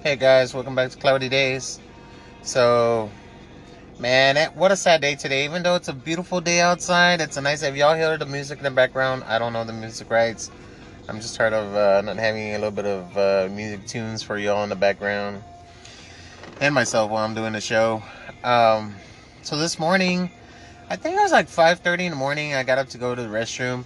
Hey 0.00 0.14
guys, 0.14 0.54
welcome 0.54 0.76
back 0.76 0.90
to 0.90 0.96
Cloudy 0.96 1.28
Days. 1.28 1.80
So, 2.42 3.10
man, 3.98 4.52
what 4.54 4.70
a 4.70 4.76
sad 4.76 5.00
day 5.00 5.16
today. 5.16 5.44
Even 5.44 5.64
though 5.64 5.74
it's 5.74 5.88
a 5.88 5.92
beautiful 5.92 6.40
day 6.40 6.60
outside, 6.60 7.20
it's 7.20 7.36
a 7.36 7.40
nice. 7.40 7.62
Have 7.62 7.76
y'all 7.76 7.96
heard 7.96 8.20
the 8.20 8.26
music 8.26 8.58
in 8.58 8.64
the 8.64 8.70
background? 8.70 9.24
I 9.24 9.40
don't 9.40 9.52
know 9.52 9.64
the 9.64 9.72
music 9.72 10.08
rights. 10.08 10.52
I'm 11.08 11.20
just 11.20 11.34
tired 11.34 11.52
of 11.52 11.74
uh, 11.74 12.00
not 12.02 12.16
having 12.16 12.50
a 12.50 12.58
little 12.58 12.70
bit 12.70 12.86
of 12.86 13.18
uh, 13.18 13.52
music 13.52 13.88
tunes 13.88 14.22
for 14.22 14.38
y'all 14.38 14.62
in 14.62 14.68
the 14.68 14.76
background, 14.76 15.42
and 16.60 16.72
myself 16.72 17.10
while 17.10 17.24
I'm 17.24 17.34
doing 17.34 17.52
the 17.52 17.60
show. 17.60 18.00
Um, 18.44 18.94
so 19.42 19.56
this 19.56 19.80
morning, 19.80 20.30
I 20.88 20.94
think 20.94 21.16
it 21.16 21.22
was 21.22 21.32
like 21.32 21.48
5:30 21.48 22.04
in 22.04 22.10
the 22.10 22.16
morning. 22.16 22.54
I 22.54 22.62
got 22.62 22.78
up 22.78 22.88
to 22.90 22.98
go 22.98 23.16
to 23.16 23.22
the 23.22 23.28
restroom, 23.28 23.84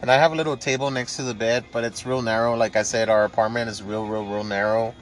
and 0.00 0.10
I 0.10 0.14
have 0.14 0.32
a 0.32 0.36
little 0.36 0.56
table 0.56 0.90
next 0.90 1.16
to 1.16 1.22
the 1.22 1.34
bed, 1.34 1.66
but 1.70 1.84
it's 1.84 2.06
real 2.06 2.22
narrow. 2.22 2.56
Like 2.56 2.76
I 2.76 2.82
said, 2.82 3.10
our 3.10 3.26
apartment 3.26 3.68
is 3.68 3.82
real, 3.82 4.06
real, 4.06 4.24
real 4.24 4.42
narrow. 4.42 4.94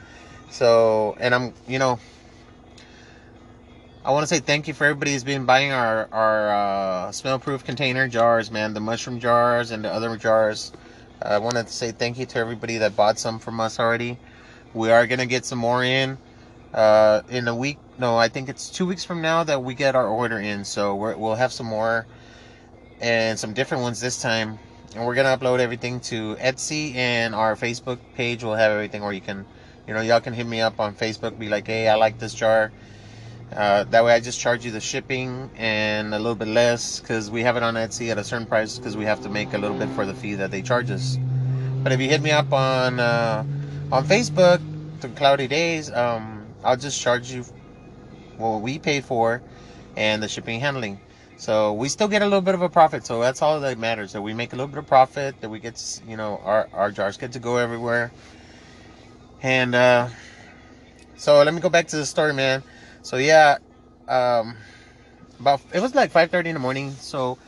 So, 0.51 1.17
and 1.21 1.35
I'm, 1.35 1.53
you 1.67 1.79
know, 1.79 1.99
I 4.05 4.11
want 4.13 4.27
to 4.27 4.35
say 4.35 4.41
thank 4.41 4.69
you 4.69 4.75
for 4.75 4.85
everybody 4.85 5.13
who's 5.13 5.25
been 5.25 5.45
buying 5.45 5.73
our 5.73 6.09
our 6.13 6.51
uh, 7.09 7.13
smell-proof 7.13 7.65
container 7.65 8.09
jars, 8.09 8.51
man. 8.51 8.73
The 8.73 8.81
mushroom 8.81 9.21
jars 9.21 9.71
and 9.71 9.85
the 9.85 9.93
other 9.93 10.17
jars. 10.17 10.73
I 11.21 11.39
wanted 11.39 11.67
to 11.67 11.73
say 11.73 11.93
thank 11.93 12.19
you 12.19 12.25
to 12.27 12.39
everybody 12.39 12.79
that 12.79 12.97
bought 12.97 13.19
some 13.19 13.39
from 13.39 13.61
us 13.61 13.79
already. 13.79 14.19
We 14.73 14.91
are 14.91 15.07
gonna 15.07 15.27
get 15.27 15.45
some 15.45 15.59
more 15.59 15.85
in 15.85 16.17
uh, 16.73 17.23
in 17.29 17.49
a 17.49 17.55
week. 17.55 17.79
No, 17.99 18.17
I 18.17 18.29
think 18.29 18.49
it's 18.49 18.71
two 18.71 18.87
weeks 18.87 19.05
from 19.05 19.21
now 19.21 19.45
that 19.45 19.63
we 19.63 19.75
get 19.75 19.95
our 19.95 20.07
order 20.07 20.39
in. 20.39 20.65
So 20.65 20.95
we 20.95 21.15
will 21.15 21.35
have 21.35 21.53
some 21.53 21.67
more 21.67 22.07
and 23.01 23.39
some 23.39 23.53
different 23.53 23.83
ones 23.83 24.01
this 24.01 24.23
time. 24.23 24.59
And 24.95 25.05
we're 25.05 25.17
gonna 25.17 25.37
upload 25.37 25.59
everything 25.59 26.01
to 26.01 26.37
Etsy 26.37 26.95
and 26.95 27.35
our 27.35 27.57
Facebook 27.57 27.99
page. 28.15 28.43
will 28.43 28.55
have 28.55 28.73
everything 28.73 29.03
where 29.03 29.13
you 29.13 29.21
can 29.21 29.45
you 29.89 29.95
know, 29.95 30.03
y'all 30.03 30.21
can 30.21 30.35
hit 30.35 30.47
me 30.47 30.61
up 30.61 30.79
on 30.81 30.95
Facebook, 30.95 31.39
be 31.39 31.49
like, 31.49 31.67
hey, 31.67 31.89
I 31.89 31.97
like 31.97 32.19
this 32.19 32.35
jar. 32.35 32.71
Uh, 33.53 33.85
that 33.85 34.05
way 34.05 34.13
I 34.13 34.21
just 34.21 34.39
charge 34.39 34.65
you 34.67 34.71
the 34.71 34.81
shipping 34.81 35.51
and 35.57 36.15
a 36.15 36.19
little 36.19 36.35
bit 36.35 36.49
less 36.49 37.01
because 37.01 37.31
we 37.31 37.43
have 37.43 37.57
it 37.57 37.63
on 37.63 37.75
Etsy 37.75 38.11
at 38.11 38.19
a 38.19 38.25
certain 38.25 38.47
price 38.47 38.79
because 38.79 38.97
we 38.97 39.07
have 39.07 39.23
to 39.23 39.31
make 39.31 39.55
a 39.55 39.59
little 39.59 39.77
bit 39.77 39.89
for 39.89 40.05
the 40.05 40.15
fee 40.15 40.35
that 40.35 40.51
they 40.51 40.61
charge 40.63 40.91
us. 40.91 41.19
But 41.83 41.93
if 41.93 42.01
you 42.01 42.09
hit 42.09 42.23
me 42.23 42.31
up 42.31 42.53
on 42.53 43.01
uh, 43.01 43.45
on 43.91 44.05
Facebook, 44.05 44.61
the 45.01 45.09
Cloudy 45.09 45.49
Days, 45.49 45.91
um, 45.91 46.55
I'll 46.63 46.77
just 46.77 47.01
charge 47.01 47.31
you 47.33 47.47
what 48.37 48.61
we 48.61 48.79
pay 48.79 49.01
for 49.01 49.43
and 49.97 50.23
the 50.23 50.29
shipping 50.29 50.61
handling. 50.61 51.01
So 51.37 51.73
we 51.73 51.89
still 51.89 52.09
get 52.09 52.23
a 52.23 52.27
little 52.27 52.43
bit 52.43 52.55
of 52.55 52.63
a 52.63 52.69
profit. 52.69 53.07
So 53.07 53.21
that's 53.21 53.43
all 53.43 53.61
that 53.61 53.79
matters. 53.79 54.13
That 54.13 54.23
we 54.23 54.35
make 54.35 54.53
a 54.53 54.57
little 54.57 54.69
bit 54.69 54.79
of 54.79 54.87
profit. 54.87 55.41
That 55.41 55.49
we 55.51 55.61
get, 55.61 55.77
to, 55.77 56.05
you 56.07 56.17
know, 56.17 56.39
our 56.45 56.69
our 56.73 56.91
jars 56.91 57.17
get 57.17 57.33
to 57.33 57.41
go 57.41 57.57
everywhere. 57.57 58.13
And 59.43 59.75
uh, 59.75 60.09
so 61.17 61.43
let 61.43 61.55
me 61.55 61.61
go 61.61 61.69
back 61.69 61.89
to 61.89 61.97
the 61.97 62.07
story, 62.07 62.35
man. 62.35 62.63
So 63.03 63.17
yeah, 63.17 63.59
um, 64.09 64.57
about 65.39 65.61
it 65.73 65.81
was 65.81 65.95
like 65.95 66.11
5:30 66.13 66.47
in 66.47 66.55
the 66.55 66.61
morning. 66.61 66.93
So 66.93 67.39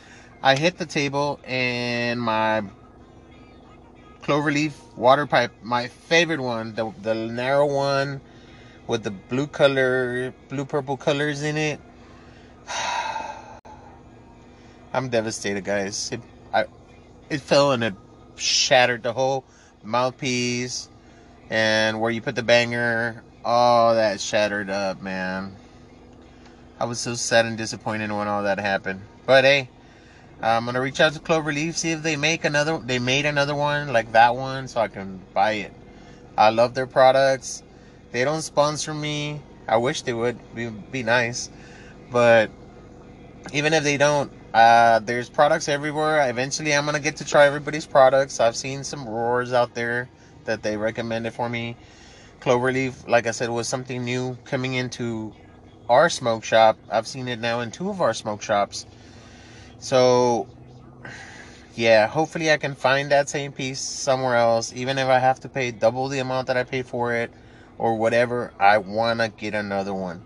I 0.42 0.56
hit 0.56 0.78
the 0.78 0.86
table 0.86 1.40
and 1.44 2.20
my 2.20 2.62
cloverleaf 4.22 4.72
water 4.96 5.26
pipe, 5.26 5.52
my 5.62 5.88
favorite 5.88 6.40
one, 6.40 6.74
the 6.74 6.92
the 7.02 7.14
narrow 7.14 7.66
one 7.66 8.20
with 8.86 9.02
the 9.02 9.10
blue 9.10 9.46
color, 9.46 10.32
blue 10.48 10.64
purple 10.64 10.96
colors 10.96 11.42
in 11.42 11.56
it. 11.56 11.80
I'm 14.92 15.08
devastated, 15.08 15.64
guys. 15.64 16.10
It 16.12 16.20
I 16.54 16.66
it 17.28 17.40
fell 17.40 17.72
and 17.72 17.82
it 17.82 17.94
shattered 18.36 19.02
the 19.02 19.12
whole 19.12 19.44
mouthpiece 19.82 20.88
and 21.50 22.00
where 22.00 22.12
you 22.12 22.22
put 22.22 22.36
the 22.36 22.44
banger, 22.44 23.22
all 23.44 23.94
that 23.94 24.20
shattered 24.20 24.70
up, 24.70 25.02
man. 25.02 25.56
I 26.78 26.84
was 26.84 27.00
so 27.00 27.14
sad 27.14 27.44
and 27.44 27.58
disappointed 27.58 28.10
when 28.12 28.28
all 28.28 28.44
that 28.44 28.58
happened. 28.58 29.00
But 29.26 29.44
hey, 29.44 29.68
I'm 30.40 30.64
gonna 30.64 30.80
reach 30.80 31.00
out 31.00 31.12
to 31.14 31.18
Cloverleaf, 31.18 31.74
see 31.74 31.90
if 31.90 32.02
they 32.02 32.16
make 32.16 32.44
another. 32.44 32.78
They 32.78 33.00
made 33.00 33.26
another 33.26 33.54
one 33.54 33.92
like 33.92 34.12
that 34.12 34.36
one, 34.36 34.68
so 34.68 34.80
I 34.80 34.88
can 34.88 35.20
buy 35.34 35.52
it. 35.52 35.72
I 36.38 36.50
love 36.50 36.72
their 36.72 36.86
products. 36.86 37.62
They 38.12 38.24
don't 38.24 38.42
sponsor 38.42 38.94
me. 38.94 39.40
I 39.68 39.76
wish 39.76 40.02
they 40.02 40.14
would. 40.14 40.38
Be 40.54 40.68
be 40.68 41.02
nice, 41.02 41.50
but 42.10 42.50
even 43.52 43.74
if 43.74 43.82
they 43.82 43.96
don't, 43.96 44.32
uh, 44.54 45.00
there's 45.00 45.28
products 45.28 45.68
everywhere. 45.68 46.28
Eventually, 46.30 46.74
I'm 46.74 46.86
gonna 46.86 47.00
get 47.00 47.16
to 47.16 47.24
try 47.24 47.46
everybody's 47.46 47.86
products. 47.86 48.38
I've 48.40 48.56
seen 48.56 48.84
some 48.84 49.08
ROORs 49.08 49.52
out 49.52 49.74
there 49.74 50.08
that 50.44 50.62
they 50.62 50.76
recommended 50.76 51.32
for 51.32 51.48
me. 51.48 51.76
Cloverleaf, 52.40 53.06
like 53.08 53.26
I 53.26 53.32
said, 53.32 53.50
was 53.50 53.68
something 53.68 54.04
new 54.04 54.36
coming 54.44 54.74
into 54.74 55.34
our 55.88 56.08
smoke 56.08 56.44
shop. 56.44 56.78
I've 56.90 57.06
seen 57.06 57.28
it 57.28 57.40
now 57.40 57.60
in 57.60 57.70
two 57.70 57.90
of 57.90 58.00
our 58.00 58.14
smoke 58.14 58.42
shops. 58.42 58.86
So, 59.78 60.46
yeah, 61.74 62.06
hopefully 62.06 62.50
I 62.50 62.56
can 62.56 62.74
find 62.74 63.10
that 63.10 63.28
same 63.28 63.52
piece 63.52 63.80
somewhere 63.80 64.36
else, 64.36 64.72
even 64.74 64.98
if 64.98 65.08
I 65.08 65.18
have 65.18 65.40
to 65.40 65.48
pay 65.48 65.70
double 65.70 66.08
the 66.08 66.18
amount 66.18 66.46
that 66.46 66.56
I 66.56 66.64
paid 66.64 66.86
for 66.86 67.14
it 67.14 67.30
or 67.78 67.96
whatever. 67.96 68.52
I 68.58 68.78
want 68.78 69.20
to 69.20 69.28
get 69.28 69.54
another 69.54 69.94
one. 69.94 70.22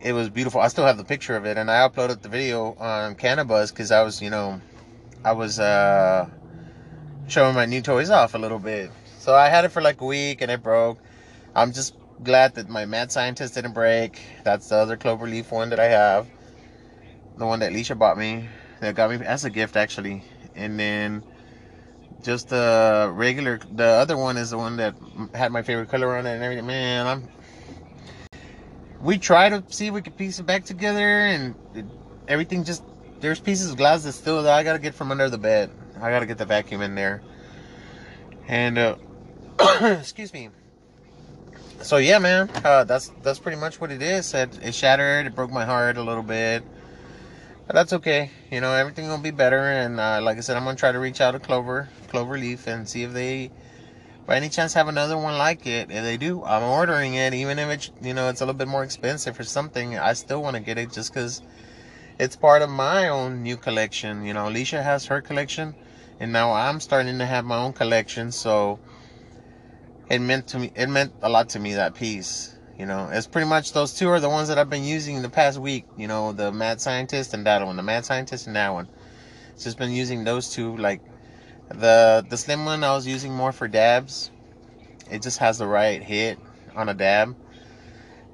It 0.00 0.12
was 0.12 0.30
beautiful. 0.30 0.60
I 0.60 0.68
still 0.68 0.86
have 0.86 0.96
the 0.96 1.04
picture 1.04 1.36
of 1.36 1.44
it, 1.44 1.58
and 1.58 1.70
I 1.70 1.86
uploaded 1.86 2.22
the 2.22 2.30
video 2.30 2.74
on 2.78 3.14
Cannabis 3.14 3.70
because 3.70 3.90
I 3.90 4.02
was, 4.02 4.22
you 4.22 4.30
know, 4.30 4.60
I 5.22 5.32
was 5.32 5.60
uh, 5.60 6.28
showing 7.30 7.54
my 7.54 7.64
new 7.64 7.80
toys 7.80 8.10
off 8.10 8.34
a 8.34 8.38
little 8.38 8.58
bit. 8.58 8.90
So 9.18 9.34
I 9.34 9.48
had 9.48 9.64
it 9.64 9.68
for 9.70 9.80
like 9.80 10.00
a 10.00 10.04
week 10.04 10.42
and 10.42 10.50
it 10.50 10.62
broke. 10.62 10.98
I'm 11.54 11.72
just 11.72 11.94
glad 12.22 12.54
that 12.56 12.68
my 12.68 12.84
mad 12.86 13.12
scientist 13.12 13.54
didn't 13.54 13.72
break. 13.72 14.20
That's 14.44 14.68
the 14.68 14.76
other 14.76 14.96
cloverleaf 14.96 15.50
one 15.52 15.70
that 15.70 15.78
I 15.80 15.86
have. 15.86 16.26
The 17.36 17.46
one 17.46 17.60
that 17.60 17.70
Alicia 17.70 17.94
bought 17.94 18.18
me. 18.18 18.48
That 18.80 18.94
got 18.94 19.10
me 19.10 19.24
as 19.24 19.44
a 19.44 19.50
gift 19.50 19.76
actually. 19.76 20.24
And 20.54 20.78
then 20.78 21.22
just 22.22 22.48
the 22.48 23.10
regular 23.14 23.60
the 23.72 23.84
other 23.84 24.16
one 24.16 24.36
is 24.36 24.50
the 24.50 24.58
one 24.58 24.76
that 24.76 24.94
had 25.34 25.52
my 25.52 25.62
favorite 25.62 25.88
color 25.88 26.16
on 26.16 26.26
it 26.26 26.34
and 26.34 26.42
everything. 26.42 26.66
Man, 26.66 27.06
I'm 27.06 27.28
we 29.00 29.18
try 29.18 29.48
to 29.48 29.64
see 29.68 29.86
if 29.86 29.94
we 29.94 30.02
could 30.02 30.16
piece 30.16 30.38
it 30.38 30.46
back 30.46 30.64
together 30.64 31.06
and 31.06 31.54
it, 31.74 31.86
everything 32.28 32.64
just 32.64 32.82
there's 33.20 33.40
pieces 33.40 33.70
of 33.70 33.76
glass 33.76 34.02
that 34.02 34.12
still 34.12 34.42
that 34.42 34.52
I 34.52 34.62
gotta 34.62 34.78
get 34.78 34.94
from 34.94 35.10
under 35.10 35.30
the 35.30 35.38
bed. 35.38 35.70
I 36.02 36.10
gotta 36.10 36.26
get 36.26 36.38
the 36.38 36.44
vacuum 36.44 36.82
in 36.82 36.94
there. 36.94 37.22
And 38.48 38.78
uh, 38.78 38.96
excuse 39.80 40.32
me. 40.32 40.50
So 41.82 41.96
yeah, 41.96 42.18
man, 42.18 42.50
uh, 42.64 42.84
that's 42.84 43.10
that's 43.22 43.38
pretty 43.38 43.58
much 43.58 43.80
what 43.80 43.90
it 43.90 44.02
is. 44.02 44.34
It, 44.34 44.58
it 44.62 44.74
shattered. 44.74 45.26
It 45.26 45.34
broke 45.34 45.50
my 45.50 45.64
heart 45.64 45.96
a 45.96 46.02
little 46.02 46.22
bit, 46.22 46.62
but 47.66 47.74
that's 47.74 47.92
okay. 47.94 48.30
You 48.50 48.60
know, 48.60 48.74
everything 48.74 49.08
will 49.08 49.18
be 49.18 49.30
better. 49.30 49.58
And 49.58 49.98
uh, 49.98 50.20
like 50.22 50.36
I 50.36 50.40
said, 50.40 50.56
I'm 50.56 50.64
gonna 50.64 50.76
try 50.76 50.92
to 50.92 50.98
reach 50.98 51.20
out 51.22 51.32
to 51.32 51.38
Clover, 51.38 51.88
Clover 52.08 52.36
Leaf, 52.36 52.66
and 52.66 52.86
see 52.86 53.02
if 53.02 53.14
they, 53.14 53.50
by 54.26 54.36
any 54.36 54.50
chance, 54.50 54.74
have 54.74 54.88
another 54.88 55.16
one 55.16 55.38
like 55.38 55.66
it. 55.66 55.90
If 55.90 56.02
they 56.04 56.18
do, 56.18 56.44
I'm 56.44 56.62
ordering 56.62 57.14
it, 57.14 57.32
even 57.32 57.58
if 57.58 57.70
it's 57.70 57.90
you 58.02 58.12
know 58.12 58.28
it's 58.28 58.42
a 58.42 58.44
little 58.44 58.58
bit 58.58 58.68
more 58.68 58.84
expensive 58.84 59.40
or 59.40 59.44
something. 59.44 59.98
I 59.98 60.12
still 60.12 60.42
want 60.42 60.56
to 60.56 60.62
get 60.62 60.76
it 60.76 60.92
just 60.92 61.14
because 61.14 61.40
it's 62.18 62.36
part 62.36 62.60
of 62.60 62.68
my 62.68 63.08
own 63.08 63.42
new 63.42 63.56
collection. 63.56 64.22
You 64.26 64.34
know, 64.34 64.48
Alicia 64.48 64.82
has 64.82 65.06
her 65.06 65.22
collection, 65.22 65.74
and 66.20 66.32
now 66.32 66.52
I'm 66.52 66.78
starting 66.80 67.18
to 67.18 67.26
have 67.26 67.44
my 67.44 67.56
own 67.56 67.72
collection. 67.72 68.30
So 68.30 68.78
it 70.10 70.20
meant 70.20 70.46
to 70.48 70.58
me, 70.58 70.70
it 70.76 70.88
meant 70.88 71.12
a 71.22 71.28
lot 71.28 71.48
to 71.50 71.58
me 71.58 71.74
that 71.74 71.94
piece. 71.94 72.54
You 72.78 72.86
know, 72.86 73.08
it's 73.10 73.26
pretty 73.26 73.48
much 73.48 73.72
those 73.72 73.94
two 73.94 74.08
are 74.08 74.20
the 74.20 74.28
ones 74.28 74.48
that 74.48 74.58
I've 74.58 74.70
been 74.70 74.84
using 74.84 75.22
the 75.22 75.28
past 75.28 75.58
week. 75.58 75.86
You 75.96 76.06
know, 76.06 76.32
the 76.32 76.52
mad 76.52 76.80
scientist 76.80 77.34
and 77.34 77.44
that 77.46 77.64
one, 77.66 77.76
the 77.76 77.82
mad 77.82 78.04
scientist 78.04 78.46
and 78.46 78.56
that 78.56 78.72
one. 78.72 78.88
It's 79.54 79.64
just 79.64 79.78
been 79.78 79.90
using 79.90 80.24
those 80.24 80.50
two. 80.50 80.76
Like 80.76 81.00
the 81.68 82.24
the 82.28 82.36
slim 82.36 82.64
one, 82.64 82.84
I 82.84 82.94
was 82.94 83.06
using 83.06 83.34
more 83.34 83.52
for 83.52 83.66
dabs. 83.66 84.30
It 85.10 85.22
just 85.22 85.38
has 85.38 85.58
the 85.58 85.66
right 85.66 86.02
hit 86.02 86.38
on 86.76 86.88
a 86.88 86.94
dab, 86.94 87.34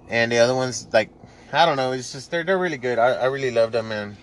and 0.09 0.31
the 0.31 0.39
other 0.39 0.55
ones 0.55 0.87
like 0.93 1.11
I 1.53 1.67
don't 1.67 1.77
know. 1.77 1.93
It's 1.93 2.13
just 2.13 2.31
they're 2.31 2.45
they're 2.45 2.59
really 2.59 2.79
good. 2.79 2.99
I, 2.99 3.13
I 3.13 3.25
really 3.27 3.51
love 3.51 3.73
them, 3.73 3.91
and 3.93 4.17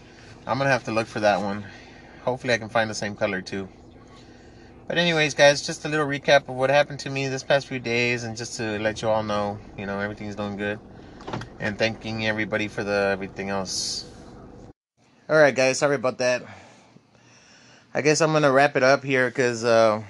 I'm 0.46 0.58
gonna 0.58 0.70
have 0.70 0.84
to 0.86 0.92
look 0.92 1.08
for 1.08 1.20
that 1.22 1.42
one. 1.42 1.66
Hopefully, 2.24 2.54
I 2.54 2.58
can 2.58 2.70
find 2.70 2.90
the 2.90 2.96
same 2.96 3.16
color 3.16 3.42
too. 3.42 3.68
But 4.88 4.98
anyways, 4.98 5.34
guys, 5.34 5.66
just 5.66 5.86
a 5.86 5.90
little 5.90 6.06
recap 6.06 6.50
of 6.50 6.56
what 6.56 6.70
happened 6.70 7.00
to 7.02 7.10
me 7.10 7.28
this 7.28 7.44
past 7.44 7.68
few 7.68 7.80
days, 7.80 8.24
and 8.24 8.36
just 8.36 8.58
to 8.58 8.80
let 8.80 9.02
you 9.02 9.10
all 9.10 9.24
know, 9.24 9.58
you 9.78 9.86
know, 9.86 10.00
everything's 10.00 10.36
doing 10.36 10.58
good, 10.58 10.80
and 11.60 11.78
thanking 11.78 12.28
everybody 12.28 12.68
for 12.68 12.84
the 12.84 13.10
everything 13.12 13.50
else. 13.50 14.06
All 15.30 15.38
right, 15.38 15.56
guys, 15.56 15.80
sorry 15.80 15.96
about 15.96 16.18
that. 16.18 16.44
I 17.94 18.02
guess 18.02 18.22
I'm 18.22 18.34
gonna 18.34 18.52
wrap 18.52 18.76
it 18.76 18.84
up 18.84 19.04
here 19.04 19.30
because 19.30 19.64
uh, 19.64 20.04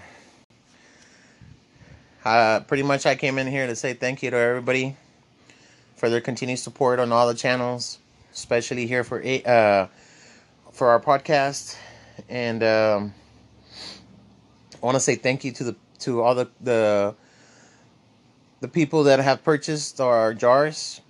uh, 2.25 2.62
pretty 2.62 2.83
much 2.83 3.06
I 3.06 3.15
came 3.15 3.38
in 3.38 3.48
here 3.48 3.68
to 3.68 3.75
say 3.75 3.94
thank 3.94 4.24
you 4.24 4.31
to 4.31 4.38
everybody 4.38 4.98
for 5.95 6.10
their 6.10 6.21
continued 6.21 6.60
support 6.60 7.00
on 7.00 7.12
all 7.12 7.27
the 7.27 7.33
channels, 7.33 8.00
especially 8.33 8.88
here 8.88 9.04
for 9.04 9.21
uh, 9.21 9.88
for 10.71 10.89
our 10.89 11.00
podcast. 11.00 11.75
And 12.30 12.63
um, 12.63 13.13
I 14.81 14.86
want 14.86 14.95
to 14.95 15.00
say 15.00 15.15
thank 15.15 15.44
you 15.44 15.51
to 15.54 15.63
the 15.63 15.75
to 16.00 16.21
all 16.21 16.36
the 16.36 16.50
the 16.62 17.15
the 18.60 18.68
people 18.68 19.04
that 19.04 19.19
have 19.19 19.44
purchased 19.44 20.00
our 20.00 20.33
jars, 20.33 21.01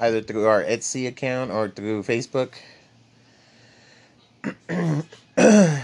either 0.00 0.22
through 0.22 0.46
our 0.46 0.62
Etsy 0.62 1.06
account 1.06 1.50
or 1.50 1.68
through 1.68 2.02
Facebook. 2.02 2.54
and 4.68 5.82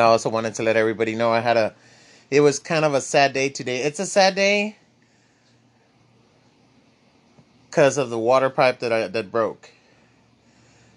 I 0.00 0.04
also 0.04 0.30
wanted 0.30 0.54
to 0.54 0.62
let 0.62 0.76
everybody 0.76 1.14
know 1.14 1.30
I 1.30 1.40
had 1.40 1.56
a 1.56 1.74
it 2.30 2.40
was 2.40 2.58
kind 2.58 2.84
of 2.84 2.94
a 2.94 3.00
sad 3.00 3.32
day 3.32 3.48
today. 3.48 3.78
It's 3.78 4.00
a 4.00 4.06
sad 4.06 4.34
day 4.34 4.76
because 7.66 7.98
of 7.98 8.10
the 8.10 8.18
water 8.18 8.50
pipe 8.50 8.80
that 8.80 8.92
I 8.92 9.08
that 9.08 9.32
broke. 9.32 9.70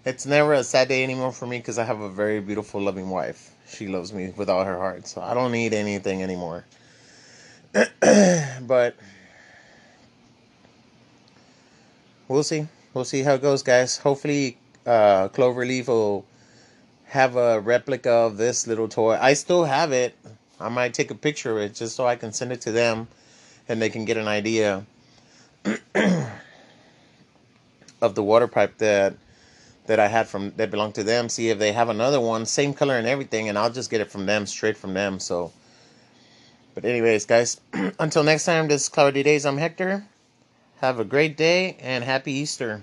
It's 0.03 0.25
never 0.25 0.53
a 0.53 0.63
sad 0.63 0.87
day 0.87 1.03
anymore 1.03 1.31
for 1.31 1.45
me 1.45 1.59
because 1.59 1.77
I 1.77 1.83
have 1.83 1.99
a 1.99 2.09
very 2.09 2.41
beautiful, 2.41 2.81
loving 2.81 3.11
wife. 3.11 3.51
She 3.67 3.87
loves 3.87 4.11
me 4.11 4.33
with 4.35 4.49
all 4.49 4.65
her 4.65 4.77
heart, 4.77 5.05
so 5.05 5.21
I 5.21 5.35
don't 5.35 5.51
need 5.51 5.73
anything 5.73 6.23
anymore. 6.23 6.65
but 7.71 8.95
we'll 12.27 12.41
see. 12.41 12.67
We'll 12.95 13.05
see 13.05 13.21
how 13.21 13.35
it 13.35 13.43
goes, 13.43 13.61
guys. 13.61 13.99
Hopefully, 13.99 14.57
uh, 14.87 15.29
Cloverleaf 15.29 15.87
will 15.87 16.25
have 17.05 17.35
a 17.35 17.59
replica 17.59 18.09
of 18.09 18.37
this 18.37 18.65
little 18.65 18.87
toy. 18.87 19.19
I 19.21 19.33
still 19.33 19.65
have 19.65 19.91
it. 19.91 20.15
I 20.59 20.69
might 20.69 20.95
take 20.95 21.11
a 21.11 21.15
picture 21.15 21.51
of 21.51 21.57
it 21.57 21.75
just 21.75 21.95
so 21.95 22.07
I 22.07 22.15
can 22.15 22.33
send 22.33 22.51
it 22.51 22.61
to 22.61 22.71
them 22.71 23.07
and 23.69 23.79
they 23.79 23.89
can 23.89 24.05
get 24.05 24.17
an 24.17 24.27
idea 24.27 24.83
of 28.01 28.15
the 28.15 28.23
water 28.23 28.47
pipe 28.47 28.79
that 28.79 29.13
that 29.87 29.99
I 29.99 30.07
had 30.07 30.27
from 30.27 30.53
that 30.57 30.71
belonged 30.71 30.95
to 30.95 31.03
them. 31.03 31.29
See 31.29 31.49
if 31.49 31.59
they 31.59 31.71
have 31.71 31.89
another 31.89 32.19
one, 32.19 32.45
same 32.45 32.73
color 32.73 32.97
and 32.97 33.07
everything, 33.07 33.49
and 33.49 33.57
I'll 33.57 33.71
just 33.71 33.89
get 33.89 34.01
it 34.01 34.11
from 34.11 34.25
them, 34.25 34.45
straight 34.45 34.77
from 34.77 34.93
them. 34.93 35.19
So, 35.19 35.51
but 36.75 36.85
anyways, 36.85 37.25
guys, 37.25 37.59
until 37.99 38.23
next 38.23 38.45
time, 38.45 38.67
this 38.67 38.83
is 38.83 38.89
Cloudy 38.89 39.23
Days. 39.23 39.45
I'm 39.45 39.57
Hector. 39.57 40.05
Have 40.79 40.99
a 40.99 41.05
great 41.05 41.37
day 41.37 41.77
and 41.79 42.03
happy 42.03 42.31
Easter. 42.31 42.81